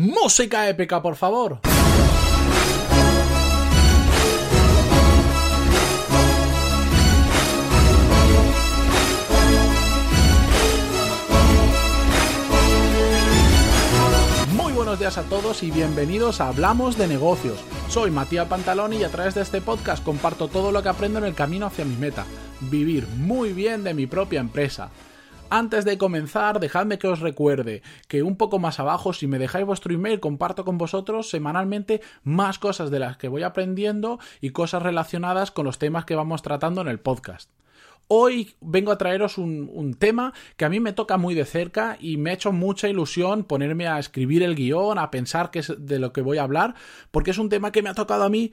[0.00, 1.58] Música épica, por favor.
[14.54, 17.58] Muy buenos días a todos y bienvenidos a Hablamos de negocios.
[17.90, 21.26] Soy Matías Pantaloni y a través de este podcast comparto todo lo que aprendo en
[21.26, 22.24] el camino hacia mi meta,
[22.70, 24.88] vivir muy bien de mi propia empresa.
[25.52, 29.66] Antes de comenzar, dejadme que os recuerde que un poco más abajo, si me dejáis
[29.66, 34.84] vuestro email, comparto con vosotros semanalmente más cosas de las que voy aprendiendo y cosas
[34.84, 37.50] relacionadas con los temas que vamos tratando en el podcast.
[38.06, 42.16] Hoy vengo a traeros un, tema que a mí me toca muy de cerca y
[42.16, 45.98] me ha hecho mucha ilusión ponerme a escribir el guion, a pensar qué es de
[45.98, 46.74] lo que voy a hablar,
[47.10, 48.52] porque es un tema que me ha tocado a mí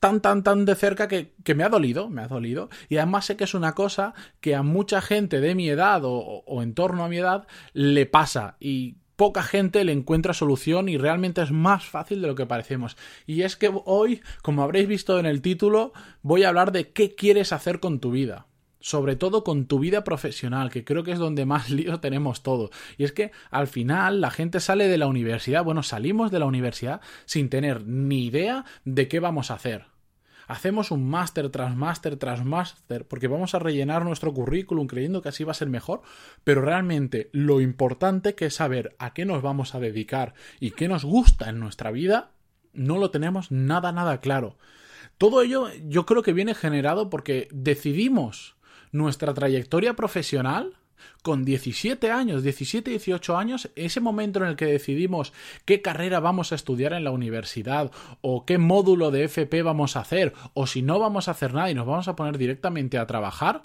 [0.00, 2.68] tan, tan, tan de cerca que, me ha dolido, me ha dolido.
[2.88, 6.14] Y además sé que es una cosa que a mucha gente de mi edad o,
[6.14, 10.98] o en torno a mi edad le pasa y poca gente le encuentra solución y
[10.98, 12.96] realmente es más fácil de lo que parecemos.
[13.26, 17.14] Y es que hoy, como habréis visto en el título, voy a hablar de qué
[17.14, 18.46] quieres hacer con tu vida
[18.86, 22.70] sobre todo con tu vida profesional, que creo que es donde más lío tenemos todo.
[22.96, 26.46] Y es que al final la gente sale de la universidad, bueno, salimos de la
[26.46, 29.86] universidad sin tener ni idea de qué vamos a hacer.
[30.46, 35.30] Hacemos un máster tras máster tras máster porque vamos a rellenar nuestro currículum creyendo que
[35.30, 36.02] así va a ser mejor,
[36.44, 40.86] pero realmente lo importante que es saber a qué nos vamos a dedicar y qué
[40.86, 42.30] nos gusta en nuestra vida,
[42.72, 44.56] no lo tenemos nada, nada claro.
[45.18, 48.55] Todo ello yo creo que viene generado porque decidimos
[48.92, 50.76] nuestra trayectoria profesional
[51.22, 55.32] con 17 años, 17, 18 años, ese momento en el que decidimos
[55.64, 60.00] qué carrera vamos a estudiar en la universidad o qué módulo de FP vamos a
[60.00, 63.06] hacer o si no vamos a hacer nada y nos vamos a poner directamente a
[63.06, 63.62] trabajar,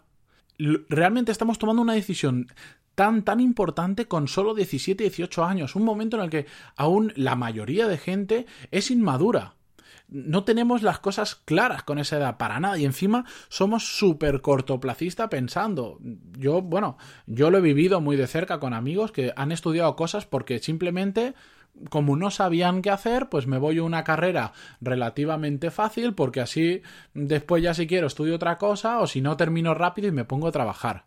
[0.57, 2.47] realmente estamos tomando una decisión
[2.95, 6.45] tan tan importante con solo 17, 18 años, un momento en el que
[6.75, 9.55] aún la mayoría de gente es inmadura
[10.11, 15.29] no tenemos las cosas claras con esa edad para nada y encima somos súper cortoplacista
[15.29, 15.99] pensando.
[16.37, 20.25] Yo, bueno, yo lo he vivido muy de cerca con amigos que han estudiado cosas
[20.25, 21.33] porque simplemente
[21.89, 24.51] como no sabían qué hacer, pues me voy a una carrera
[24.81, 26.81] relativamente fácil porque así
[27.13, 30.47] después ya si quiero estudio otra cosa o si no termino rápido y me pongo
[30.47, 31.05] a trabajar.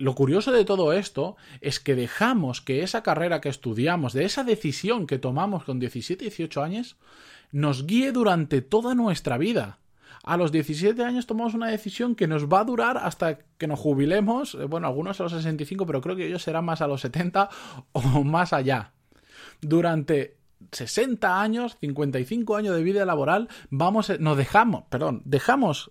[0.00, 4.44] Lo curioso de todo esto es que dejamos que esa carrera que estudiamos, de esa
[4.44, 6.96] decisión que tomamos con 17, 18 años,
[7.52, 9.78] nos guíe durante toda nuestra vida.
[10.24, 13.78] A los 17 años tomamos una decisión que nos va a durar hasta que nos
[13.78, 17.02] jubilemos, eh, bueno, algunos a los 65, pero creo que ellos serán más a los
[17.02, 17.50] 70
[17.92, 18.92] o más allá.
[19.60, 20.38] Durante
[20.72, 25.90] 60 años, 55 años de vida laboral, vamos, nos dejamos, perdón, dejamos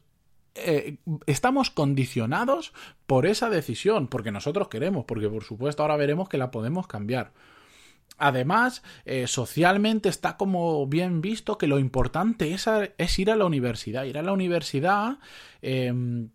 [0.66, 2.74] eh, estamos condicionados
[3.06, 7.32] por esa decisión, porque nosotros queremos, porque por supuesto ahora veremos que la podemos cambiar.
[8.18, 13.46] Además, eh, socialmente está como bien visto que lo importante es, es, ir a la
[13.46, 14.04] universidad.
[14.04, 15.20] Ir a la universidad
[15.62, 16.30] em,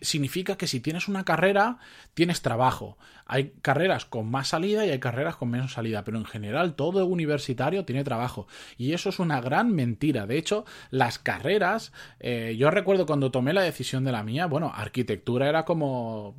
[0.00, 1.78] significa que si tienes una carrera,
[2.14, 2.98] tienes trabajo.
[3.26, 7.06] Hay carreras con más salida y hay carreras con menos salida, pero en general todo
[7.06, 8.46] universitario tiene trabajo.
[8.76, 10.26] Y eso es una gran mentira.
[10.26, 14.72] De hecho, las carreras, eh, yo recuerdo cuando tomé la decisión de la mía, bueno,
[14.74, 16.36] arquitectura era como...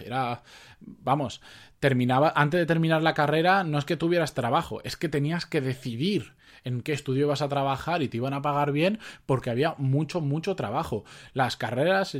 [0.00, 0.42] era,
[0.80, 1.40] vamos,
[1.80, 5.60] terminaba, antes de terminar la carrera, no es que tuvieras trabajo, es que tenías que
[5.60, 6.34] decidir
[6.66, 10.20] en qué estudio ibas a trabajar y te iban a pagar bien porque había mucho,
[10.20, 11.04] mucho trabajo.
[11.32, 12.18] Las carreras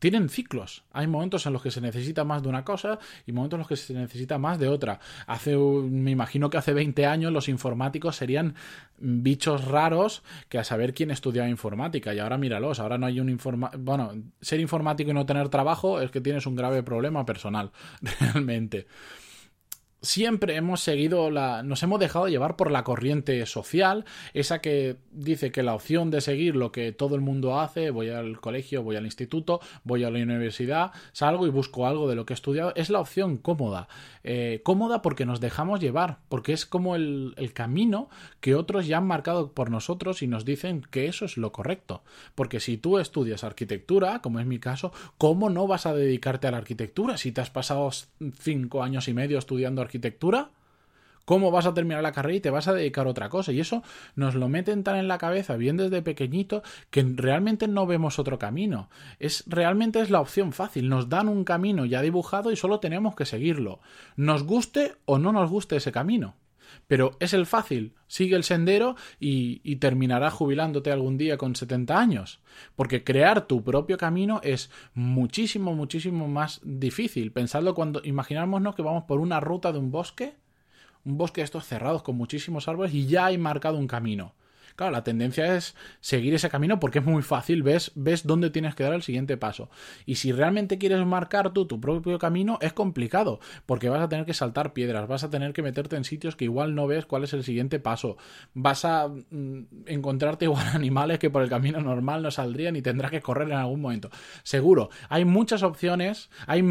[0.00, 0.82] tienen ciclos.
[0.92, 3.68] Hay momentos en los que se necesita más de una cosa y momentos en los
[3.68, 4.98] que se necesita más de otra.
[5.28, 8.56] Hace, me imagino que hace 20 años los informáticos serían
[8.98, 13.28] bichos raros que a saber quién estudiaba informática y ahora míralos, ahora no hay un
[13.28, 17.70] informático, bueno, ser informático y no tener trabajo es que tienes un grave problema personal,
[18.20, 18.86] realmente
[20.04, 21.62] siempre hemos seguido la.
[21.62, 26.20] nos hemos dejado llevar por la corriente social, esa que dice que la opción de
[26.20, 30.10] seguir lo que todo el mundo hace, voy al colegio, voy al instituto, voy a
[30.10, 33.88] la universidad, salgo y busco algo de lo que he estudiado, es la opción cómoda.
[34.22, 38.08] Eh, cómoda porque nos dejamos llevar, porque es como el, el camino
[38.40, 42.02] que otros ya han marcado por nosotros y nos dicen que eso es lo correcto.
[42.34, 46.50] Porque si tú estudias arquitectura, como es mi caso, ¿cómo no vas a dedicarte a
[46.50, 47.90] la arquitectura si te has pasado
[48.38, 49.93] cinco años y medio estudiando arquitectura?
[49.94, 50.50] Arquitectura,
[51.24, 53.52] ¿cómo vas a terminar la carrera y te vas a dedicar a otra cosa?
[53.52, 53.82] Y eso
[54.16, 58.38] nos lo meten tan en la cabeza, bien desde pequeñito, que realmente no vemos otro
[58.38, 58.88] camino.
[59.20, 60.88] Es realmente es la opción fácil.
[60.88, 63.78] Nos dan un camino ya dibujado y solo tenemos que seguirlo.
[64.16, 66.34] Nos guste o no nos guste ese camino.
[66.86, 72.40] Pero es el fácil, sigue el sendero y, terminarás jubilándote algún día con 70 años.
[72.76, 77.32] Porque crear tu propio camino es muchísimo, muchísimo más difícil.
[77.32, 80.34] Pensadlo cuando imaginámonos que vamos por una ruta de un bosque,
[81.04, 84.33] un bosque de estos cerrados con muchísimos árboles y ya hay marcado un camino.
[84.76, 88.74] Claro, la tendencia es seguir ese camino porque es muy fácil, ves, ves dónde tienes
[88.74, 89.70] que dar el siguiente paso.
[90.04, 94.26] Y si realmente quieres marcar tú tu propio camino, es complicado, porque vas a tener
[94.26, 97.22] que saltar piedras, vas a tener que meterte en sitios que igual no ves cuál
[97.22, 98.16] es el siguiente paso,
[98.52, 103.12] vas a mm, encontrarte igual animales que por el camino normal no saldrían y tendrás
[103.12, 104.10] que correr en algún momento.
[104.42, 106.62] Seguro, hay muchas opciones, hay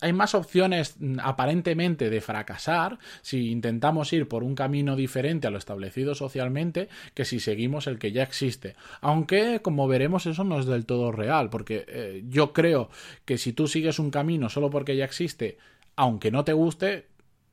[0.00, 5.50] hay más opciones mm, aparentemente de fracasar si intentamos ir por un camino diferente a
[5.50, 8.76] lo establecido socialmente que si seguimos el que ya existe.
[9.00, 12.90] Aunque, como veremos, eso no es del todo real, porque eh, yo creo
[13.24, 15.58] que si tú sigues un camino solo porque ya existe,
[15.96, 17.06] aunque no te guste,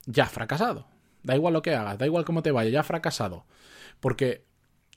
[0.06, 0.88] ya has fracasado.
[1.24, 3.46] Da igual lo que hagas, da igual cómo te vaya, ya has fracasado.
[4.00, 4.44] Porque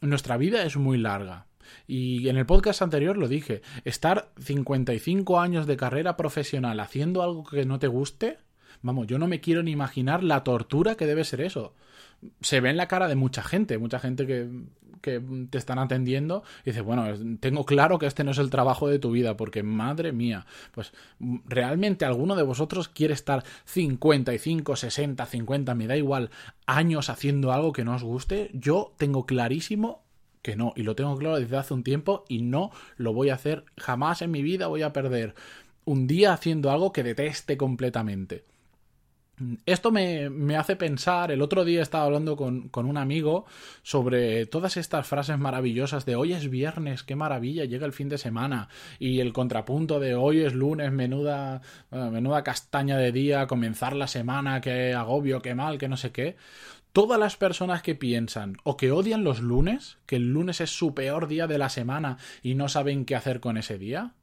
[0.00, 1.46] nuestra vida es muy larga.
[1.86, 7.44] Y en el podcast anterior lo dije, estar 55 años de carrera profesional haciendo algo
[7.44, 8.38] que no te guste,
[8.82, 11.74] vamos, yo no me quiero ni imaginar la tortura que debe ser eso.
[12.40, 14.48] Se ve en la cara de mucha gente, mucha gente que,
[15.00, 17.06] que te están atendiendo y dice, bueno,
[17.38, 20.92] tengo claro que este no es el trabajo de tu vida, porque madre mía, pues
[21.20, 26.30] realmente alguno de vosotros quiere estar 55, 60, 50, me da igual,
[26.66, 28.50] años haciendo algo que no os guste.
[28.52, 30.05] Yo tengo clarísimo
[30.46, 33.34] que no, y lo tengo claro desde hace un tiempo y no lo voy a
[33.34, 35.34] hacer jamás en mi vida, voy a perder
[35.84, 38.44] un día haciendo algo que deteste completamente.
[39.66, 43.44] Esto me, me, hace pensar, el otro día estaba hablando con, con, un amigo
[43.82, 48.16] sobre todas estas frases maravillosas de hoy es viernes, qué maravilla, llega el fin de
[48.16, 48.68] semana,
[49.00, 51.60] y el contrapunto de hoy es lunes, menuda,
[51.90, 56.36] menuda castaña de día, comenzar la semana, qué agobio, qué mal, qué no sé qué
[56.96, 60.94] todas las personas que piensan o que odian los lunes, que el lunes es su
[60.94, 64.14] peor día de la semana y no saben qué hacer con ese día,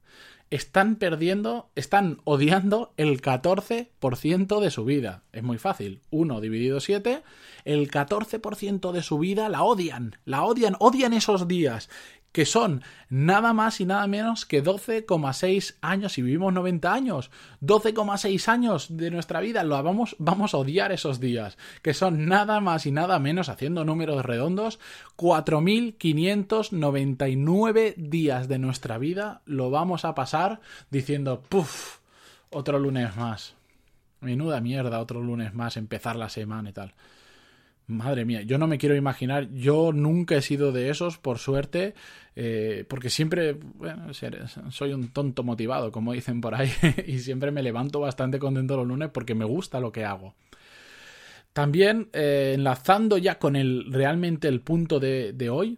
[0.49, 5.21] están perdiendo, están odiando el 14% de su vida.
[5.33, 6.01] Es muy fácil.
[6.09, 7.21] 1 dividido 7,
[7.63, 11.91] el 14% de su vida la odian, la odian, odian esos días
[12.33, 17.29] que son nada más y nada menos que 12,6 años y vivimos 90 años.
[17.61, 22.59] 12,6 años de nuestra vida lo vamos, vamos a odiar esos días, que son nada
[22.59, 24.79] más y nada menos, haciendo números redondos,
[25.15, 30.59] 4.599 días de nuestra vida lo vamos a pasar
[30.89, 31.99] diciendo, puff,
[32.49, 33.53] otro lunes más.
[34.21, 36.95] Menuda mierda, otro lunes más, empezar la semana y tal.
[37.87, 41.95] Madre mía, yo no me quiero imaginar, yo nunca he sido de esos, por suerte,
[42.35, 46.71] eh, porque siempre, bueno, soy un tonto motivado, como dicen por ahí,
[47.07, 50.33] y siempre me levanto bastante contento los lunes porque me gusta lo que hago.
[51.51, 55.77] También, eh, enlazando ya con el realmente el punto de, de hoy,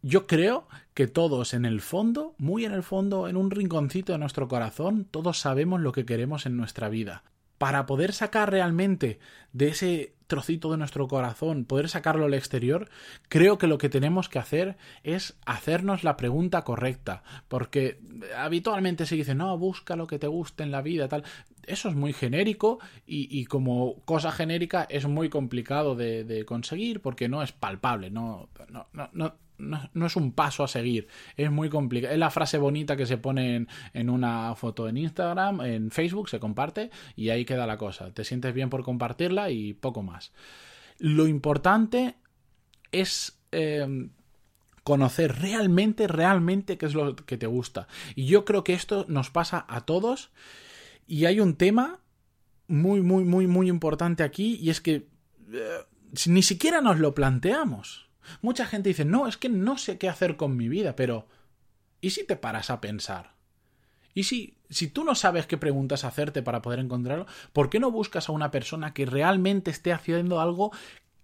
[0.00, 4.18] yo creo que todos en el fondo, muy en el fondo, en un rinconcito de
[4.18, 7.24] nuestro corazón, todos sabemos lo que queremos en nuestra vida
[7.58, 9.18] para poder sacar realmente
[9.52, 12.88] de ese trocito de nuestro corazón, poder sacarlo al exterior,
[13.28, 18.00] creo que lo que tenemos que hacer es hacernos la pregunta correcta, porque
[18.36, 21.24] habitualmente se dice, no, busca lo que te guste en la vida, tal.
[21.66, 27.28] Eso es muy genérico y, como cosa genérica es muy complicado de, de, conseguir porque
[27.28, 32.12] no es palpable, no, no, no, no, es un paso a seguir, es muy complicado.
[32.12, 36.40] Es la frase bonita que se pone en, una foto en Instagram, en Facebook, se
[36.40, 38.12] comparte y ahí queda la cosa.
[38.12, 40.32] Te sientes bien por compartirla y poco más.
[40.98, 42.14] Lo importante
[42.92, 44.10] es em,
[44.84, 47.88] conocer realmente, realmente qué es lo que te gusta.
[48.14, 50.30] Y yo creo que esto nos pasa a todos
[51.06, 52.00] y hay un tema
[52.68, 55.08] muy, muy, muy, muy importante aquí y es que
[55.52, 55.78] eh,
[56.26, 58.05] ni siquiera nos lo planteamos.
[58.42, 61.26] Mucha gente dice, no, es que no sé qué hacer con mi vida, pero
[62.00, 63.34] ¿y si te paras a pensar?
[64.14, 67.90] Y si, si tú no sabes qué preguntas hacerte para poder encontrarlo, ¿por qué no
[67.90, 70.72] buscas a una persona que realmente esté haciendo algo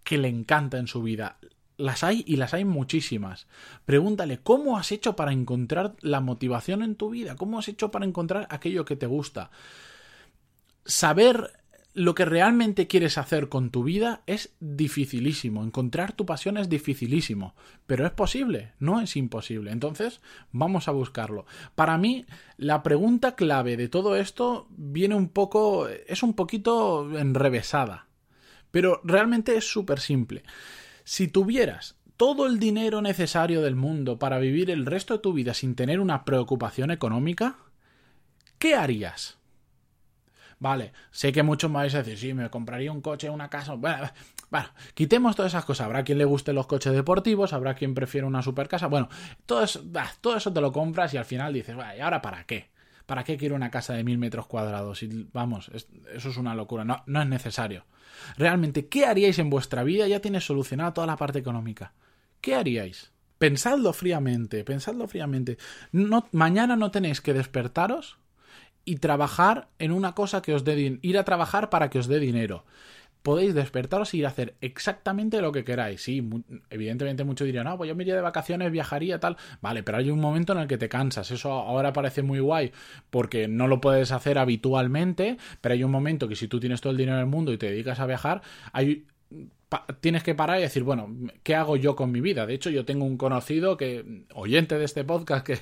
[0.05, 1.39] que le encanta en su vida?
[1.79, 3.47] Las hay y las hay muchísimas.
[3.87, 7.35] Pregúntale, ¿cómo has hecho para encontrar la motivación en tu vida?
[7.35, 9.51] ¿Cómo has hecho para encontrar aquello que te gusta?
[10.85, 11.62] Saber
[11.95, 15.63] lo que realmente quieres hacer con tu vida es dificilísimo.
[15.63, 17.55] Encontrar tu pasión es dificilísimo.
[17.87, 19.73] Pero es posible, no es imposible.
[19.73, 20.21] Entonces,
[20.53, 21.45] vamos a buscarlo.
[21.75, 22.25] Para mí,
[22.57, 25.87] la pregunta clave de todo esto viene un poco.
[25.89, 28.09] es un poquito enrevesada.
[28.71, 30.45] Pero realmente es súper simple.
[31.05, 35.53] Si tuvieras todo el dinero necesario del mundo para vivir el resto de tu vida
[35.53, 37.57] sin tener una preocupación económica,
[38.59, 39.42] ¿qué harías?
[40.63, 43.75] Vale, sé que muchos me vais a decir, sí, me compraría un coche, una casa.
[43.75, 44.09] Bueno,
[44.49, 45.87] bueno, quitemos todas esas cosas.
[45.87, 48.87] Habrá quien le guste los coches deportivos, habrá quien prefiera una super casa.
[48.87, 49.09] Bueno,
[49.45, 49.83] todo eso,
[50.21, 52.71] todo eso te lo compras y al final dices, ¿y ahora para qué?
[53.07, 55.03] ¿Para qué quiero una casa de mil metros cuadrados?
[55.03, 55.69] Y vamos,
[56.15, 57.85] eso es una locura, no, no es necesario.
[58.37, 60.07] Realmente, ¿qué haríais en vuestra vida?
[60.07, 61.93] Ya tienes solucionada toda la parte económica.
[62.41, 63.11] ¿Qué haríais?
[63.39, 65.59] Pensadlo fríamente, pensadlo fríamente.
[66.31, 68.22] Mañana no tenéis que despertaros
[68.85, 72.19] y trabajar en una cosa que os dé ir a trabajar para que os dé
[72.19, 72.65] dinero.
[73.23, 76.03] Podéis despertaros y ir a hacer exactamente lo que queráis.
[76.03, 76.29] Sí,
[76.71, 79.37] evidentemente muchos dirían, no, pues yo me iría de vacaciones, viajaría, tal.
[79.61, 81.31] Vale, pero hay un momento en el que te cansas.
[81.31, 82.73] Eso ahora parece muy guay
[83.11, 86.91] porque no lo puedes hacer habitualmente, pero hay un momento que si tú tienes todo
[86.91, 89.05] el dinero del mundo y te dedicas a viajar, hay,
[90.01, 91.09] tienes que parar y decir, bueno,
[91.43, 92.47] ¿qué hago yo con mi vida?
[92.47, 95.59] De hecho, yo tengo un conocido que, oyente de este podcast, que,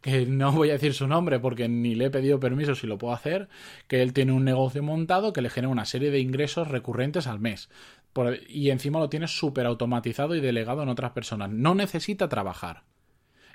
[0.00, 2.98] que no voy a decir su nombre porque ni le he pedido permiso si lo
[2.98, 3.48] puedo hacer,
[3.88, 7.40] que él tiene un negocio montado que le genera una serie de ingresos recurrentes al
[7.40, 7.68] mes.
[8.48, 11.50] y encima lo tiene súper automatizado y delegado en otras personas.
[11.50, 12.84] No necesita trabajar.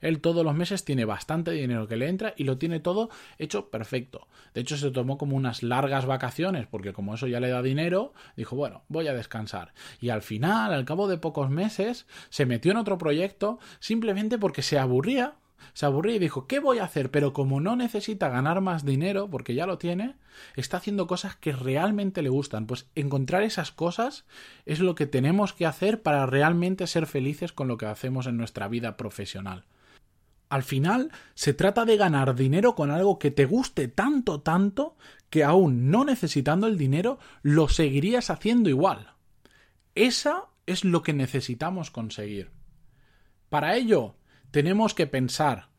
[0.01, 3.69] Él todos los meses tiene bastante dinero que le entra y lo tiene todo hecho
[3.69, 4.27] perfecto.
[4.53, 8.13] De hecho, se tomó como unas largas vacaciones porque como eso ya le da dinero,
[8.35, 9.73] dijo, bueno, voy a descansar.
[9.99, 14.61] Y al final, al cabo de pocos meses, se metió en otro proyecto simplemente porque
[14.61, 15.35] se aburría
[15.73, 17.11] se aburría y dijo, ¿qué voy a hacer?
[17.11, 20.15] Pero como no necesita ganar más dinero, porque ya lo tiene,
[20.55, 22.67] está haciendo cosas que realmente le gustan.
[22.67, 24.25] Pues encontrar esas cosas
[24.65, 28.37] es lo que tenemos que hacer para realmente ser felices con lo que hacemos en
[28.37, 29.65] nuestra vida profesional.
[30.51, 34.97] Al final se trata de ganar dinero con algo que te guste tanto, tanto,
[35.29, 39.13] que aún no necesitando el dinero, lo seguirías haciendo igual.
[39.95, 42.51] Esa es lo que necesitamos conseguir.
[43.47, 44.17] Para ello,
[44.51, 45.69] tenemos que pensar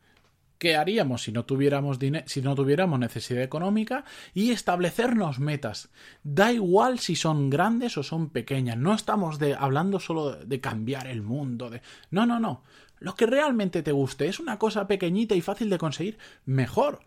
[0.63, 5.89] qué haríamos si no tuviéramos si no tuviéramos necesidad económica y establecernos metas.
[6.23, 8.77] Da igual si son grandes o son pequeñas.
[8.77, 11.69] No estamos de, hablando solo de cambiar el mundo.
[11.69, 11.81] De...
[12.11, 12.63] No, no, no
[12.99, 14.29] lo que realmente te guste.
[14.29, 17.01] Es una cosa pequeñita y fácil de conseguir, mejor.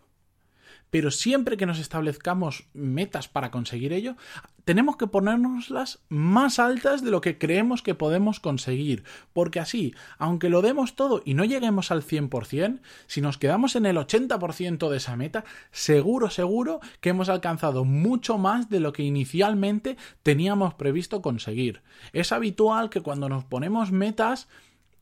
[0.89, 4.15] Pero siempre que nos establezcamos metas para conseguir ello,
[4.63, 9.03] tenemos que ponernoslas más altas de lo que creemos que podemos conseguir.
[9.33, 13.85] Porque así, aunque lo demos todo y no lleguemos al 100%, si nos quedamos en
[13.85, 19.03] el 80% de esa meta, seguro, seguro que hemos alcanzado mucho más de lo que
[19.03, 21.81] inicialmente teníamos previsto conseguir.
[22.13, 24.47] Es habitual que cuando nos ponemos metas,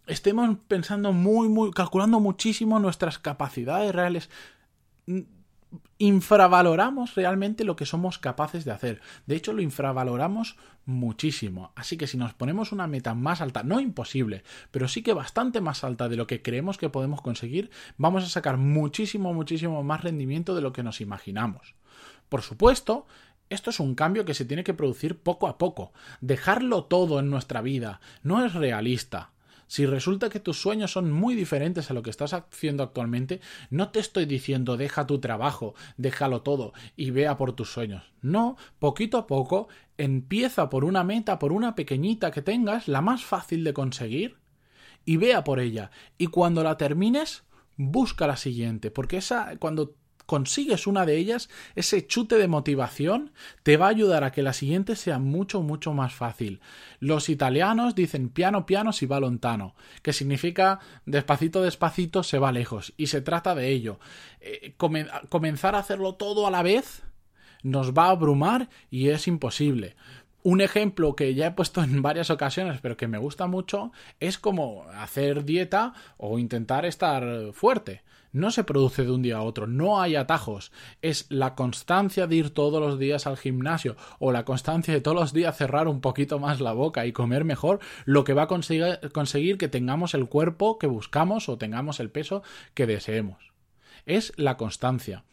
[0.07, 4.29] estemos pensando muy, muy, calculando muchísimo nuestras capacidades reales.
[5.97, 9.01] Infravaloramos realmente lo que somos capaces de hacer.
[9.25, 11.71] De hecho, lo infravaloramos muchísimo.
[11.75, 15.61] Así que si nos ponemos una meta más alta, no imposible, pero sí que bastante
[15.61, 20.03] más alta de lo que creemos que podemos conseguir, vamos a sacar muchísimo, muchísimo más
[20.03, 21.75] rendimiento de lo que nos imaginamos.
[22.29, 23.05] Por supuesto,
[23.49, 25.93] esto es un cambio que se tiene que producir poco a poco.
[26.21, 29.31] Dejarlo todo en nuestra vida no es realista.
[29.67, 33.89] Si resulta que tus sueños son muy diferentes a lo que estás haciendo actualmente, no
[33.89, 38.03] te estoy diciendo deja tu trabajo, déjalo todo y vea por tus sueños.
[38.21, 39.67] No, poquito a poco,
[39.97, 44.37] empieza por una meta, por una pequeñita que tengas, la más fácil de conseguir,
[45.05, 45.91] y vea por ella.
[46.17, 47.43] Y cuando la termines,
[47.77, 49.95] busca la siguiente, porque esa, cuando
[50.25, 53.31] consigues una de ellas, ese chute de motivación
[53.63, 56.59] te va a ayudar a que la siguiente sea mucho, mucho más fácil.
[56.99, 62.93] Los italianos dicen piano, piano si va lontano, que significa despacito, despacito se va lejos.
[62.97, 63.99] Y se trata de ello.
[64.41, 64.73] Eh,
[65.29, 67.03] comenzar a hacerlo todo a la vez
[67.63, 69.95] nos va a abrumar y es imposible.
[70.43, 74.37] Un ejemplo que ya he puesto en varias ocasiones, pero que me gusta mucho, es
[74.37, 78.03] como hacer dieta o intentar estar fuerte
[78.35, 82.35] no se produce de un día a otro, no hay atajos, es la constancia de
[82.35, 86.01] ir todos los días al gimnasio o la constancia de todos los días cerrar un
[86.01, 90.13] poquito más la boca y comer mejor lo que va a conseguir, conseguir que tengamos
[90.13, 93.53] el cuerpo que buscamos o tengamos el peso que deseemos.
[94.05, 95.23] es la constancia.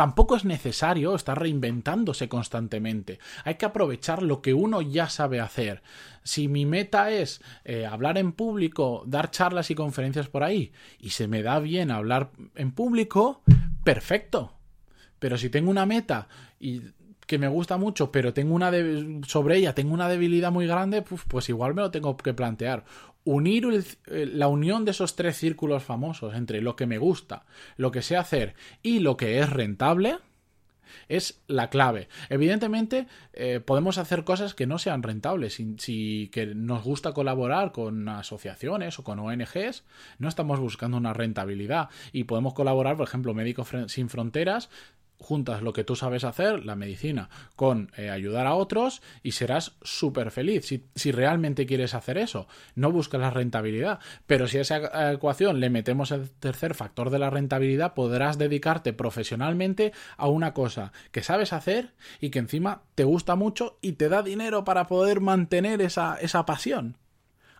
[0.00, 3.18] Tampoco es necesario estar reinventándose constantemente.
[3.44, 5.82] Hay que aprovechar lo que uno ya sabe hacer.
[6.22, 11.10] Si mi meta es eh, hablar en público, dar charlas y conferencias por ahí, y
[11.10, 13.42] se me da bien hablar en público,
[13.84, 14.54] perfecto.
[15.18, 16.28] Pero si tengo una meta
[16.58, 16.80] y
[17.26, 18.72] que me gusta mucho, pero tengo una
[19.26, 22.86] sobre ella tengo una debilidad muy grande, pues, pues igual me lo tengo que plantear.
[23.24, 23.66] Unir
[24.06, 27.44] la unión de esos tres círculos famosos entre lo que me gusta,
[27.76, 30.18] lo que sé hacer y lo que es rentable
[31.08, 32.08] es la clave.
[32.28, 35.54] Evidentemente, eh, podemos hacer cosas que no sean rentables.
[35.54, 39.84] Si, si, que nos gusta colaborar con asociaciones o con ONGs,
[40.18, 41.88] no estamos buscando una rentabilidad.
[42.12, 44.70] Y podemos colaborar, por ejemplo, Médicos Sin Fronteras
[45.20, 49.76] juntas lo que tú sabes hacer, la medicina, con eh, ayudar a otros y serás
[49.82, 52.48] súper feliz si, si, realmente quieres hacer eso.
[52.74, 57.18] No buscas la rentabilidad, pero si a esa ecuación le metemos el tercer factor de
[57.18, 63.04] la rentabilidad, podrás dedicarte profesionalmente a una cosa que sabes hacer y que encima te
[63.04, 66.96] gusta mucho y te da dinero para poder mantener esa, esa pasión.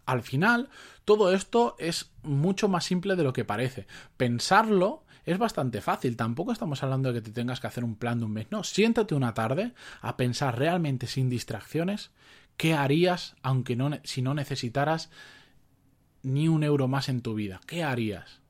[0.06, 0.70] Al final,
[1.04, 3.86] todo esto es mucho más simple de lo que parece.
[4.16, 6.16] Pensarlo es bastante fácil.
[6.16, 8.46] Tampoco estamos hablando de que te tengas que hacer un plan de un mes.
[8.50, 12.10] No, siéntate una tarde a pensar realmente sin distracciones
[12.56, 15.10] qué harías aunque no si no necesitaras
[16.22, 17.60] ni un euro más en tu vida.
[17.66, 18.40] ¿Qué harías?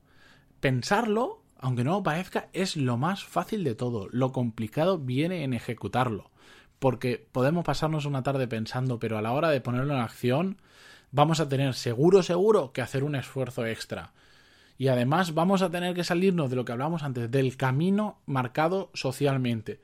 [0.59, 4.09] Pensarlo, aunque no parezca, es lo más fácil de todo.
[4.11, 6.31] Lo complicado viene en ejecutarlo.
[6.79, 10.61] Porque podemos pasarnos una tarde pensando, pero a la hora de ponerlo en acción,
[11.11, 14.13] vamos a tener seguro, seguro que hacer un esfuerzo extra.
[14.81, 18.89] Y además vamos a tener que salirnos de lo que hablamos antes, del camino marcado
[18.95, 19.79] socialmente.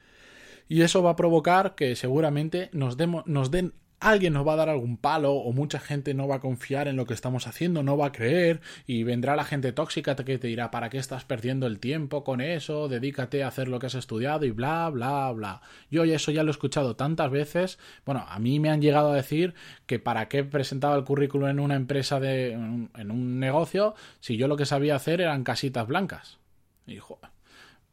[0.67, 4.69] Y eso va a provocar que seguramente nos, nos den alguien nos va a dar
[4.69, 7.97] algún palo o mucha gente no va a confiar en lo que estamos haciendo, no
[7.97, 11.67] va a creer y vendrá la gente tóxica que te dirá ¿para qué estás perdiendo
[11.67, 12.87] el tiempo con eso?
[12.87, 15.61] Dedícate a hacer lo que has estudiado y bla, bla, bla.
[15.89, 17.79] Yo eso ya lo he escuchado tantas veces.
[18.05, 19.53] Bueno, a mí me han llegado a decir
[19.85, 22.51] que para qué presentaba el currículum en una empresa de...
[22.51, 26.39] en un negocio si yo lo que sabía hacer eran casitas blancas.
[26.85, 26.99] Y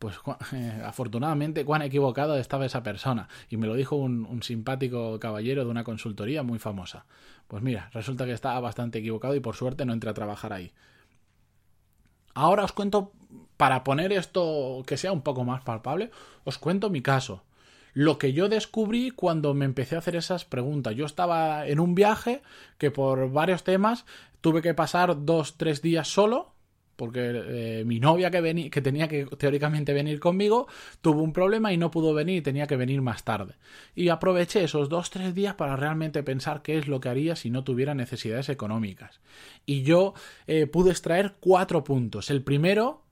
[0.04, 0.20] pues
[0.52, 3.26] eh, afortunadamente cuán equivocado estaba esa persona.
[3.48, 7.06] Y me lo dijo un, simpático caballero de una consultoría muy famosa.
[7.48, 10.72] Pues mira, resulta que estaba bastante equivocado y por suerte no entré a trabajar ahí.
[12.34, 13.12] Ahora os cuento,
[13.56, 16.10] para poner esto que sea un poco más palpable,
[16.44, 17.42] os cuento mi caso.
[17.94, 20.94] Lo que yo descubrí cuando me empecé a hacer esas preguntas.
[20.96, 22.42] Yo estaba en un viaje
[22.76, 24.04] que por varios temas
[24.42, 26.53] tuve que pasar dos, tres días solo
[26.96, 30.66] porque eh, mi novia que, que tenía que teóricamente venir conmigo
[31.00, 33.54] tuvo un problema y no pudo venir y tenía que venir más tarde.
[33.94, 37.50] Y aproveché esos dos tres días para realmente pensar qué es lo que haría si
[37.50, 39.20] no tuviera necesidades económicas.
[39.66, 40.14] Y yo
[40.46, 42.30] eh, pude extraer cuatro puntos.
[42.30, 43.02] El primero,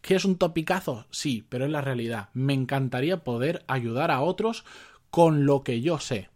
[0.00, 2.28] que es un topicazo, sí, pero es la realidad.
[2.32, 4.64] Me encantaría poder ayudar a otros
[5.10, 6.28] con lo que yo sé.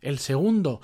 [0.00, 0.80] El segundo,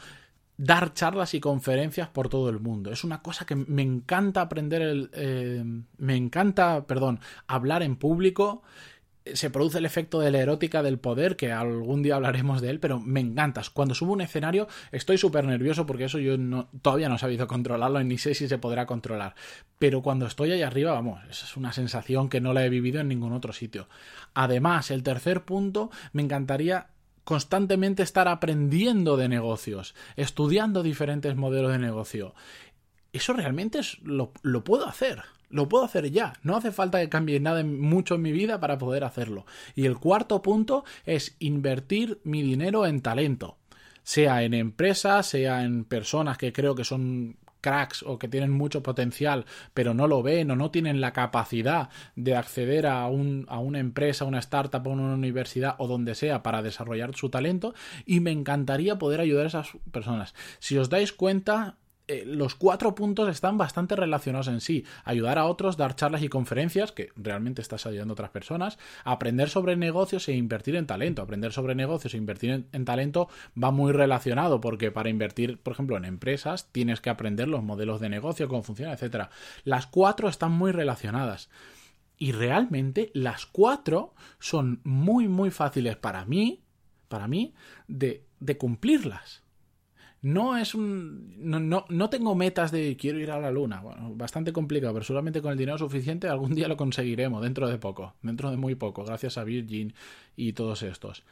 [0.61, 2.93] dar charlas y conferencias por todo el mundo.
[2.93, 5.65] Es una cosa que me encanta aprender, el, eh,
[5.97, 8.63] me encanta, perdón, hablar en público.
[9.25, 12.79] Se produce el efecto de la erótica del poder, que algún día hablaremos de él,
[12.79, 13.71] pero me encantas.
[13.71, 17.47] Cuando subo un escenario estoy súper nervioso porque eso yo no, todavía no he sabido
[17.47, 19.35] controlarlo y ni sé si se podrá controlar.
[19.79, 23.09] Pero cuando estoy ahí arriba, vamos, es una sensación que no la he vivido en
[23.09, 23.89] ningún otro sitio.
[24.35, 26.89] Además, el tercer punto, me encantaría
[27.25, 32.35] constantemente estar aprendiendo de negocios, estudiando diferentes modelos de negocio.
[33.13, 35.23] Eso realmente es, lo, lo puedo hacer.
[35.49, 36.35] Lo puedo hacer ya.
[36.45, 39.47] No hace falta que cambie nada mucho en mi vida para poder hacerlo.
[39.75, 43.59] Y el cuarto punto es invertir mi dinero en talento.
[44.05, 48.83] Sea en empresas, sea en personas que creo que son cracks o que tienen mucho
[48.83, 49.45] potencial
[49.75, 53.79] pero no lo ven o no tienen la capacidad de acceder a, un, a una
[53.79, 57.75] empresa, una startup o una universidad o donde sea para desarrollar su talento
[58.07, 60.35] y me encantaría poder ayudar a esas personas.
[60.59, 61.77] Si os dais cuenta,
[62.11, 64.85] eh, los cuatro puntos están bastante relacionados en sí.
[65.05, 69.49] Ayudar a otros, dar charlas y conferencias, que realmente estás ayudando a otras personas, aprender
[69.49, 71.23] sobre negocios e invertir en talento.
[71.23, 73.29] Aprender sobre negocios e invertir en, talento
[73.63, 78.01] va muy relacionado, porque para invertir, por ejemplo, en empresas, tienes que aprender los modelos
[78.01, 79.31] de negocio, cómo funciona, etcétera.
[79.63, 81.49] Las cuatro están muy relacionadas.
[82.19, 86.65] Y realmente las cuatro son muy, muy fáciles para mí,
[87.09, 87.55] para mí,
[87.87, 89.45] de cumplirlas
[90.23, 91.35] no es un.
[91.39, 93.81] No, no, tengo metas de quiero ir a la luna.
[93.81, 97.79] Bueno, bastante complicado, pero solamente con el dinero suficiente algún día lo conseguiremos, dentro de
[97.79, 99.95] poco, dentro de muy poco, gracias a Virgin
[100.37, 101.25] y todos estos.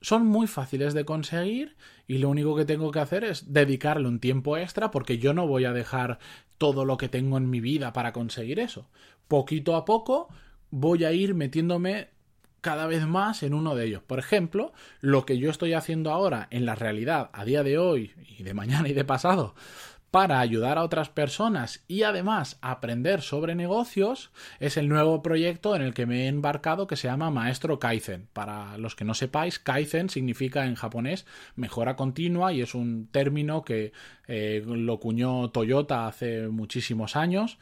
[0.00, 4.20] Son muy fáciles de conseguir y lo único que tengo que hacer es dedicarle un
[4.20, 6.18] tiempo extra porque yo no voy a dejar
[6.58, 8.86] todo lo que tengo en mi vida para conseguir eso.
[9.28, 10.28] Poquito a poco
[10.70, 12.08] voy a ir metiéndome
[12.64, 14.02] cada vez más en uno de ellos.
[14.02, 14.72] Por ejemplo,
[15.02, 18.54] lo que yo estoy haciendo ahora en la realidad, a día de hoy y de
[18.62, 19.54] mañana y de pasado,
[20.10, 25.82] para ayudar a otras personas y además aprender sobre negocios es el nuevo proyecto en
[25.82, 28.28] el que me he embarcado que se llama Maestro Kaizen.
[28.32, 33.62] Para los que no sepáis, Kaizen significa en japonés mejora continua y es un término
[33.62, 33.92] que
[34.26, 37.58] eh, lo cuñó Toyota hace muchísimos años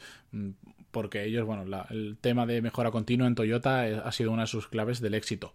[0.92, 4.68] porque ellos, bueno, el tema de mejora continua en Toyota ha sido una de sus
[4.68, 5.52] claves del éxito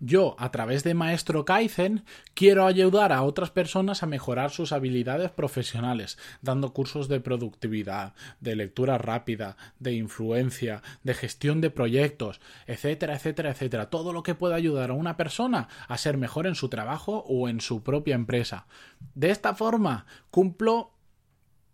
[0.00, 2.04] yo, a través de Maestro Kaizen,
[2.34, 8.54] quiero ayudar a otras personas a mejorar sus habilidades profesionales, dando cursos de productividad, de
[8.54, 13.90] lectura rápida, de influencia, de gestión de proyectos, etcétera, etcétera, etcétera.
[13.90, 17.48] Todo lo que pueda ayudar a una persona a ser mejor en su trabajo o
[17.48, 18.66] en su propia empresa.
[19.14, 20.92] De esta forma, cumplo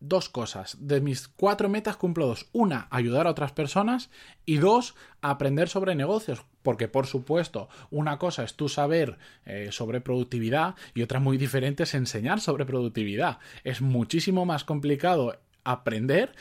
[0.08, 0.76] dos cosas.
[0.80, 2.46] De mis cuatro metas cumplo dos.
[2.52, 4.10] Una, ayudar a otras personas
[4.46, 6.44] y dos, aprender sobre negocios.
[6.62, 11.82] Porque, por supuesto, una cosa es tú saber eh, sobre productividad y otra muy diferente
[11.82, 13.38] es enseñar sobre productividad.
[13.64, 16.34] Es muchísimo más complicado aprender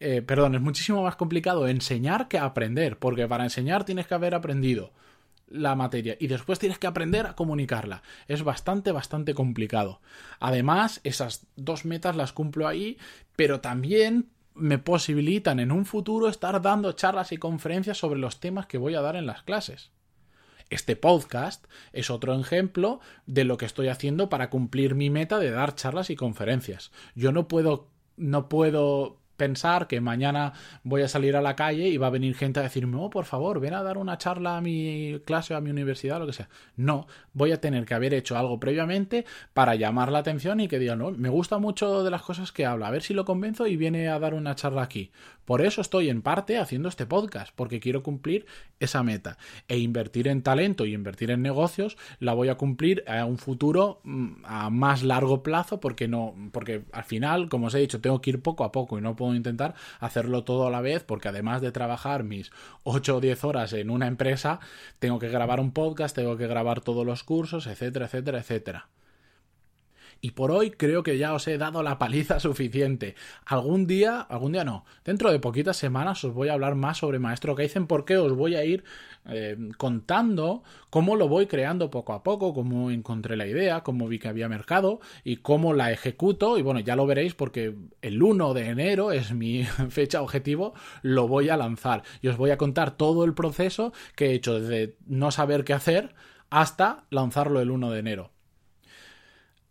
[0.00, 4.34] eh, perdón, es muchísimo más complicado enseñar que aprender, porque para enseñar tienes que haber
[4.34, 4.92] aprendido
[5.54, 8.02] la materia y después tienes que aprender a comunicarla.
[8.28, 10.00] Es bastante, bastante complicado.
[10.40, 12.98] Además, esas dos metas las cumplo ahí,
[13.36, 18.66] pero también me posibilitan en un futuro estar dando charlas y conferencias sobre los temas
[18.66, 19.90] que voy a dar en las clases.
[20.70, 25.50] Este podcast es otro ejemplo de lo que estoy haciendo para cumplir mi meta de
[25.50, 26.90] dar charlas y conferencias.
[27.14, 31.96] Yo no puedo no puedo pensar que mañana voy a salir a la calle y
[31.96, 34.60] va a venir gente a decirme, oh, por favor, ven a dar una charla a
[34.60, 36.48] mi clase o a mi universidad, lo que sea.
[36.76, 40.78] No, voy a tener que haber hecho algo previamente para llamar la atención y que
[40.78, 43.66] digan, no, me gusta mucho de las cosas que habla, a ver si lo convenzo
[43.66, 45.10] y viene a dar una charla aquí.
[45.44, 48.46] Por eso estoy en parte haciendo este podcast, porque quiero cumplir
[48.80, 49.38] esa meta.
[49.68, 54.00] E invertir en talento y invertir en negocios la voy a cumplir a un futuro
[54.04, 58.20] mm, a más largo plazo, porque no, porque al final, como os he dicho, tengo
[58.20, 61.28] que ir poco a poco y no puedo intentar hacerlo todo a la vez, porque
[61.28, 62.50] además de trabajar mis
[62.84, 64.60] 8 o 10 horas en una empresa,
[64.98, 68.88] tengo que grabar un podcast, tengo que grabar todos los cursos, etcétera, etcétera, etcétera.
[70.24, 73.14] Y por hoy creo que ya os he dado la paliza suficiente.
[73.44, 77.18] Algún día, algún día no, dentro de poquitas semanas os voy a hablar más sobre
[77.18, 78.84] Maestro Kaizen porque os voy a ir
[79.26, 84.18] eh, contando cómo lo voy creando poco a poco, cómo encontré la idea, cómo vi
[84.18, 86.56] que había mercado y cómo la ejecuto.
[86.56, 91.28] Y bueno, ya lo veréis porque el 1 de enero es mi fecha objetivo, lo
[91.28, 92.02] voy a lanzar.
[92.22, 95.74] Y os voy a contar todo el proceso que he hecho desde no saber qué
[95.74, 96.14] hacer
[96.48, 98.30] hasta lanzarlo el 1 de enero.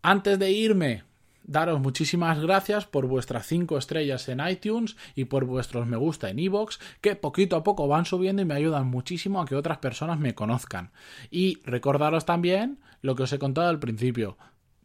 [0.06, 1.02] Antes de irme,
[1.44, 6.40] daros muchísimas gracias por vuestras 5 estrellas en iTunes y por vuestros me gusta en
[6.40, 10.20] iVoox, que poquito a poco van subiendo y me ayudan muchísimo a que otras personas
[10.20, 10.90] me conozcan.
[11.30, 14.36] Y recordaros también lo que os he contado al principio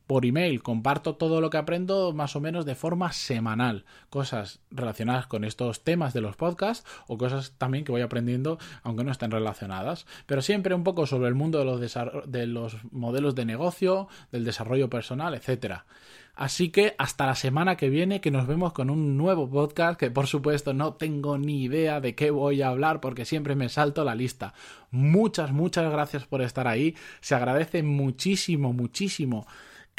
[0.10, 0.64] por email.
[0.64, 3.86] Comparto todo lo que aprendo más o menos de forma semanal.
[4.10, 9.04] Cosas relacionadas con estos temas de los podcasts o cosas también que voy aprendiendo aunque
[9.04, 10.08] no estén relacionadas.
[10.26, 11.80] Pero siempre un poco sobre el mundo de los,
[12.26, 15.86] de los modelos de negocio, del desarrollo personal, etcétera.
[16.34, 20.10] Así que hasta la semana que viene que nos vemos con un nuevo podcast que
[20.10, 24.04] por supuesto no tengo ni idea de qué voy a hablar porque siempre me salto
[24.04, 24.56] la lista.
[24.90, 26.96] Muchas, muchas gracias por estar ahí.
[27.22, 29.46] Se agradece muchísimo, muchísimo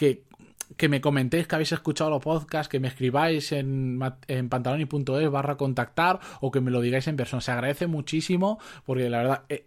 [0.00, 5.56] que, me comentéis que habéis escuchado los podcasts, que me escribáis en, en pantaloni.es barra
[5.56, 7.42] contactar o que me lo digáis en persona.
[7.42, 9.42] Se agradece muchísimo porque la verdad...
[9.48, 9.66] Eh,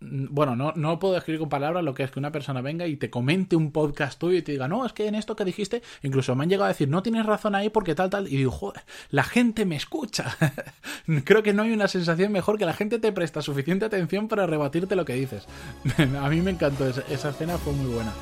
[0.00, 2.96] bueno, no, no puedo escribir con palabras lo que es que una persona venga y
[2.96, 5.82] te comente un podcast tuyo y te diga, no, es que en esto que dijiste,
[6.02, 8.52] incluso me han llegado a decir, no tienes razón ahí porque tal, tal, y digo,
[8.52, 10.36] joder, la gente me escucha.
[11.24, 14.46] Creo que no hay una sensación mejor que la gente te presta suficiente atención para
[14.46, 15.48] rebatirte lo que dices.
[15.98, 18.12] a mí me encantó, esa escena fue muy buena.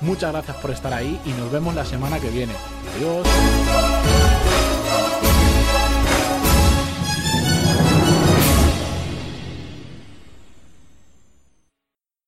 [0.00, 2.52] Muchas gracias por estar ahí y nos vemos la semana que viene.
[2.96, 4.33] Adiós.